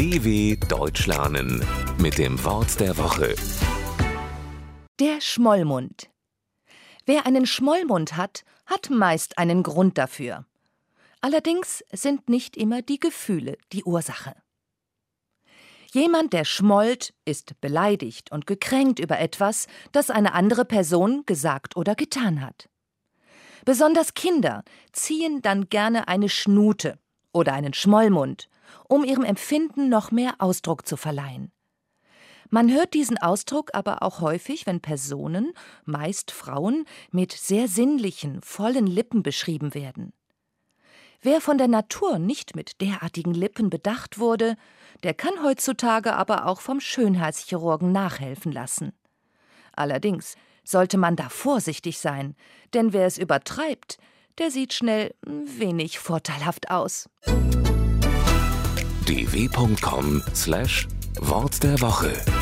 [0.00, 1.62] DW Deutsch lernen
[1.98, 3.34] mit dem Wort der Woche.
[4.98, 6.08] Der Schmollmund.
[7.04, 10.46] Wer einen Schmollmund hat, hat meist einen Grund dafür.
[11.20, 14.34] Allerdings sind nicht immer die Gefühle die Ursache.
[15.92, 21.94] Jemand, der schmollt, ist beleidigt und gekränkt über etwas, das eine andere Person gesagt oder
[21.94, 22.70] getan hat.
[23.66, 26.98] Besonders Kinder ziehen dann gerne eine Schnute
[27.32, 28.48] oder einen Schmollmund,
[28.88, 31.52] um ihrem Empfinden noch mehr Ausdruck zu verleihen.
[32.52, 35.52] Man hört diesen Ausdruck aber auch häufig, wenn Personen,
[35.84, 40.12] meist Frauen, mit sehr sinnlichen, vollen Lippen beschrieben werden.
[41.22, 44.56] Wer von der Natur nicht mit derartigen Lippen bedacht wurde,
[45.02, 48.92] der kann heutzutage aber auch vom Schönheitschirurgen nachhelfen lassen.
[49.72, 50.34] Allerdings
[50.64, 52.34] sollte man da vorsichtig sein,
[52.74, 53.98] denn wer es übertreibt,
[54.40, 57.08] der sieht schnell wenig vorteilhaft aus.
[59.06, 59.62] dw.com/wort
[61.62, 62.39] der Woche